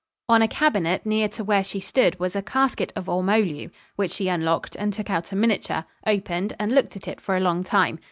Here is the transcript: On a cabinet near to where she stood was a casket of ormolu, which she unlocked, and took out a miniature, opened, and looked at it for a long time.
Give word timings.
On 0.27 0.41
a 0.41 0.47
cabinet 0.47 1.05
near 1.05 1.27
to 1.29 1.43
where 1.43 1.63
she 1.63 1.79
stood 1.79 2.19
was 2.19 2.35
a 2.35 2.41
casket 2.41 2.91
of 2.95 3.05
ormolu, 3.07 3.69
which 3.97 4.09
she 4.09 4.29
unlocked, 4.29 4.75
and 4.77 4.91
took 4.91 5.11
out 5.11 5.31
a 5.31 5.35
miniature, 5.35 5.85
opened, 6.07 6.53
and 6.57 6.71
looked 6.71 6.95
at 6.95 7.07
it 7.07 7.21
for 7.21 7.37
a 7.37 7.39
long 7.39 7.63
time. 7.63 7.99